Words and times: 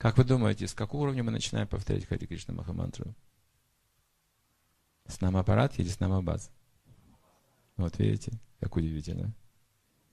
Как 0.00 0.16
вы 0.16 0.24
думаете, 0.24 0.66
с 0.66 0.72
какого 0.72 1.02
уровня 1.02 1.22
мы 1.22 1.30
начинаем 1.30 1.68
повторять 1.68 2.06
Хари 2.06 2.24
Кришна 2.24 2.54
Махамантру? 2.54 3.14
С 5.06 5.20
намапарат 5.20 5.78
или 5.78 5.88
с 5.88 6.00
намабаз? 6.00 6.50
Вот 7.76 7.98
видите, 7.98 8.32
как 8.60 8.74
удивительно. 8.76 9.34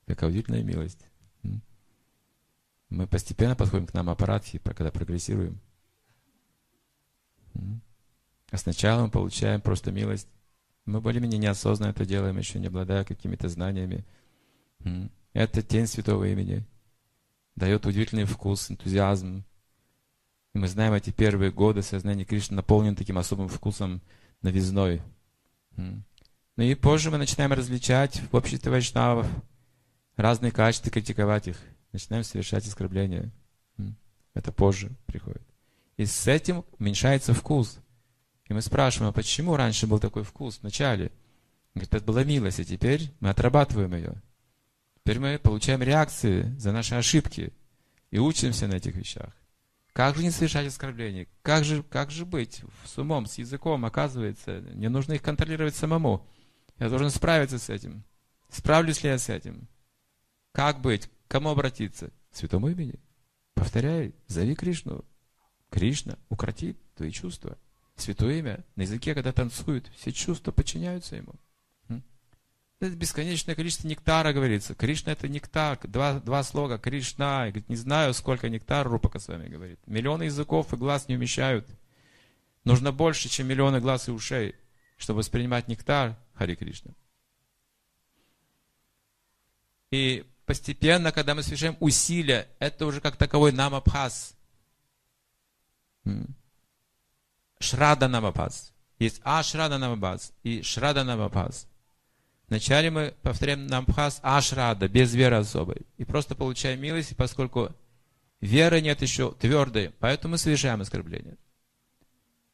Какая 0.05 0.29
удивительная 0.29 0.61
милость. 0.61 1.09
Мы 2.89 3.07
постепенно 3.07 3.55
подходим 3.55 3.87
к 3.87 3.93
нам 3.93 4.09
аппаратхи, 4.09 4.59
когда 4.59 4.91
прогрессируем. 4.91 5.61
А 7.53 8.57
сначала 8.57 9.05
мы 9.05 9.09
получаем 9.09 9.61
просто 9.61 9.93
милость. 9.93 10.27
Мы 10.83 10.99
более-менее 10.99 11.39
неосознанно 11.39 11.91
это 11.91 12.05
делаем, 12.05 12.37
еще 12.37 12.59
не 12.59 12.67
обладая 12.67 13.05
какими-то 13.05 13.47
знаниями. 13.47 14.05
Это 15.31 15.61
тень 15.61 15.87
святого 15.87 16.25
имени. 16.25 16.65
Дает 17.55 17.85
удивительный 17.85 18.25
вкус, 18.25 18.69
энтузиазм. 18.69 19.45
И 20.57 20.59
мы 20.59 20.67
знаем, 20.67 20.93
эти 20.93 21.11
первые 21.11 21.51
годы 21.51 21.83
сознания 21.83 22.25
Кришны 22.25 22.55
наполнены 22.55 22.95
таким 22.95 23.19
особым 23.19 23.47
вкусом 23.47 24.01
новизной. 24.41 25.03
Ну 25.75 26.03
и 26.63 26.73
позже 26.73 27.11
мы 27.11 27.19
начинаем 27.19 27.53
различать 27.53 28.23
в 28.31 28.35
обществе 28.35 28.71
вайшнавов 28.71 29.27
разные 30.15 30.51
качества, 30.51 30.89
критиковать 30.89 31.47
их. 31.47 31.59
Начинаем 31.91 32.23
совершать 32.23 32.65
оскорбления. 32.65 33.29
Это 34.33 34.51
позже 34.51 34.89
приходит. 35.05 35.43
И 35.95 36.07
с 36.07 36.25
этим 36.25 36.65
уменьшается 36.79 37.35
вкус. 37.35 37.77
И 38.47 38.53
мы 38.53 38.63
спрашиваем, 38.63 39.11
а 39.11 39.13
почему 39.13 39.55
раньше 39.57 39.85
был 39.85 39.99
такой 39.99 40.23
вкус 40.23 40.57
в 40.57 40.63
начале? 40.63 41.11
Говорит, 41.75 41.93
это 41.93 42.03
была 42.03 42.23
милость, 42.23 42.59
а 42.59 42.65
теперь 42.65 43.11
мы 43.19 43.29
отрабатываем 43.29 43.93
ее. 43.93 44.23
Теперь 45.03 45.19
мы 45.19 45.37
получаем 45.37 45.83
реакции 45.83 46.51
за 46.57 46.71
наши 46.71 46.95
ошибки 46.95 47.53
и 48.09 48.17
учимся 48.17 48.65
на 48.65 48.73
этих 48.73 48.95
вещах. 48.95 49.31
Как 49.97 50.15
же 50.15 50.21
не 50.21 50.29
совершать 50.29 50.67
оскорблений? 50.67 51.27
Как 51.41 51.63
же, 51.63 51.81
как 51.81 52.11
же 52.11 52.23
быть 52.23 52.61
с 52.85 52.99
умом, 52.99 53.25
с 53.25 53.39
языком? 53.39 53.83
Оказывается, 53.83 54.61
не 54.75 54.89
нужно 54.89 55.13
их 55.13 55.23
контролировать 55.23 55.75
самому. 55.75 56.23
Я 56.77 56.89
должен 56.89 57.09
справиться 57.09 57.57
с 57.57 57.67
этим. 57.71 58.03
Справлюсь 58.47 59.01
ли 59.01 59.09
я 59.09 59.17
с 59.17 59.27
этим? 59.27 59.67
Как 60.51 60.81
быть? 60.81 61.07
К 61.07 61.31
кому 61.31 61.49
обратиться? 61.49 62.11
К 62.31 62.35
святому 62.35 62.69
имени. 62.69 62.99
Повторяй, 63.55 64.13
зови 64.27 64.53
Кришну. 64.53 65.03
Кришна 65.71 66.19
укротит 66.29 66.77
твои 66.93 67.09
чувства. 67.09 67.57
Святое 67.95 68.37
имя 68.37 68.63
на 68.75 68.83
языке, 68.83 69.15
когда 69.15 69.31
танцуют, 69.31 69.87
все 69.95 70.11
чувства 70.11 70.51
подчиняются 70.51 71.15
ему. 71.15 71.33
Это 72.79 72.95
бесконечное 72.95 73.55
количество 73.55 73.87
нектара, 73.87 74.33
говорится. 74.33 74.75
Кришна 74.75 75.11
это 75.13 75.27
нектар. 75.27 75.79
Два, 75.83 76.19
два 76.19 76.43
слога. 76.43 76.77
Кришна. 76.77 77.47
Говорит, 77.47 77.69
не 77.69 77.75
знаю, 77.75 78.13
сколько 78.13 78.49
нектара 78.49 78.87
Рупака 78.87 79.17
с 79.17 79.27
вами 79.27 79.47
говорит. 79.47 79.79
Миллионы 79.87 80.23
языков 80.23 80.73
и 80.73 80.77
глаз 80.77 81.07
не 81.07 81.15
умещают. 81.15 81.67
Нужно 82.63 82.91
больше, 82.91 83.29
чем 83.29 83.47
миллионы 83.47 83.79
глаз 83.79 84.07
и 84.07 84.11
ушей, 84.11 84.53
чтобы 84.97 85.19
воспринимать 85.19 85.67
нектар 85.67 86.15
Хари 86.35 86.53
Кришна. 86.53 86.91
И 89.89 90.25
постепенно, 90.45 91.11
когда 91.11 91.33
мы 91.33 91.41
совершаем 91.41 91.77
усилия, 91.79 92.47
это 92.59 92.85
уже 92.85 93.01
как 93.01 93.15
таковой 93.15 93.53
намабхас. 93.53 94.35
Шрада 97.59 98.07
намабхас. 98.07 98.71
Есть 98.99 99.19
ашрада 99.23 99.79
намабхас 99.79 100.31
и 100.43 100.61
шрада 100.61 101.03
намабхас. 101.03 101.67
Вначале 102.49 102.89
мы 102.89 103.13
повторяем 103.23 103.67
намбхас 103.67 104.19
ашрада, 104.23 104.87
без 104.87 105.13
веры 105.13 105.35
особой. 105.35 105.81
И 105.97 106.05
просто 106.05 106.33
получаем 106.33 106.79
милость, 106.81 107.15
поскольку 107.17 107.75
веры 108.39 108.79
нет 108.81 109.01
еще 109.01 109.33
твердой, 109.33 109.91
поэтому 109.99 110.33
мы 110.33 110.37
совершаем 110.37 110.81
оскорбление. 110.81 111.37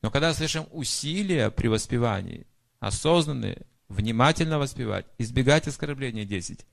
Но 0.02 0.10
когда 0.10 0.34
совершаем 0.34 0.68
усилия 0.72 1.52
при 1.52 1.68
воспевании, 1.68 2.48
осознанные, 2.80 3.62
внимательно 3.88 4.58
воспевать, 4.58 5.06
избегать 5.20 5.68
оскорбления 5.68 6.26
10, 6.26 6.66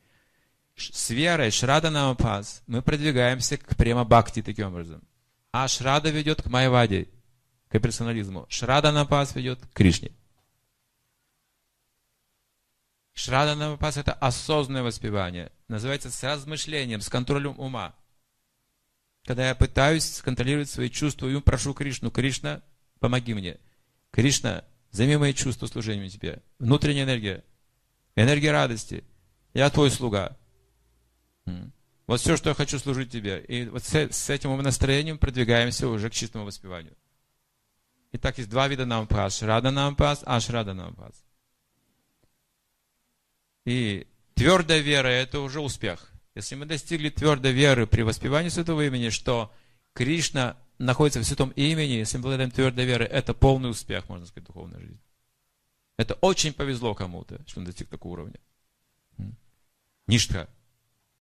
с 0.77 1.11
верой 1.11 1.51
Шрада 1.51 1.91
Намапас 1.91 2.63
мы 2.67 2.81
продвигаемся 2.81 3.59
к 3.59 3.77
према 3.77 4.05
Бхакти 4.05 4.41
таким 4.41 4.69
образом. 4.69 5.03
А 5.53 5.69
Шрада 5.69 6.11
ведет 6.11 6.41
к 6.41 6.47
Майваде, 6.47 7.09
к 7.69 7.79
персонализму. 7.79 8.47
Шрада 8.49 8.93
Намапас 8.93 9.35
ведет 9.35 9.61
к 9.61 9.73
Кришне. 9.75 10.13
Шрада 13.15 13.55
Намапас 13.55 13.97
это 13.97 14.13
осознанное 14.13 14.83
воспевание. 14.83 15.53
Называется 15.69 16.11
с 16.11 16.23
размышлением, 16.23 17.01
с 17.01 17.09
контролем 17.09 17.59
ума. 17.59 17.95
Когда 19.25 19.49
я 19.49 19.55
пытаюсь 19.55 20.17
сконтролировать 20.17 20.71
свои 20.71 20.89
чувства 20.89 21.29
и 21.29 21.41
прошу 21.41 21.75
Кришну, 21.75 22.11
Кришна, 22.11 22.63
помоги 22.99 23.35
мне. 23.35 23.59
Кришна, 24.11 24.65
займи 24.91 25.17
мои 25.17 25.35
чувства 25.35 25.67
служением 25.67 26.09
тебе. 26.09 26.43
Внутренняя 26.59 27.05
энергия, 27.05 27.45
энергия 28.17 28.53
радости. 28.53 29.05
Я 29.53 29.69
твой 29.71 29.91
слуга. 29.91 30.37
Вот 32.07 32.21
все, 32.21 32.37
что 32.37 32.49
я 32.49 32.55
хочу 32.55 32.79
служить 32.79 33.13
тебе. 33.13 33.41
И 33.41 33.67
вот 33.67 33.85
с 33.85 34.31
этим 34.31 34.57
настроением 34.63 35.19
продвигаемся 35.19 35.89
уже 35.89 36.11
к 36.11 36.13
чистому 36.13 36.45
воспеванию. 36.45 36.97
Итак, 38.13 38.39
есть 38.39 38.51
два 38.51 38.67
вида 38.67 38.87
нампас. 38.87 39.39
Шрада 39.39 39.71
нампас, 39.71 40.23
ашрада 40.25 40.75
нампас. 40.75 41.25
И 43.65 44.07
твердая 44.35 44.81
вера– 44.81 45.09
это 45.09 45.41
уже 45.41 45.61
успех. 45.61 46.13
Если 46.35 46.55
мы 46.55 46.67
достигли 46.67 47.11
твердой 47.11 47.53
веры 47.53 47.87
при 47.87 48.03
воспевании 48.03 48.49
Святого 48.49 48.87
имени, 48.87 49.11
что 49.11 49.53
Кришна 49.93 50.57
находится 50.79 51.21
в 51.21 51.25
Святом 51.25 51.51
имени, 51.51 51.95
если 51.95 52.19
мы 52.19 52.23
обладаем 52.23 52.51
твердой 52.51 52.87
верой, 52.87 53.07
это 53.07 53.35
полный 53.35 53.71
успех, 53.71 54.09
можно 54.09 54.27
сказать, 54.27 54.47
духовной 54.47 54.81
жизни. 54.81 55.01
Это 55.99 56.15
очень 56.15 56.53
повезло 56.53 56.95
кому-то, 56.95 57.41
что 57.47 57.61
он 57.61 57.67
достиг 57.67 57.89
такого 57.89 58.13
уровня. 58.13 58.41
Ништха– 60.07 60.49